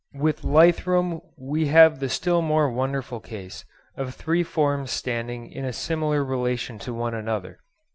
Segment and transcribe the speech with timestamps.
[0.15, 3.65] With Lythrum we have the still more wonderful case
[3.95, 7.59] of three forms standing in a similar relation to one another.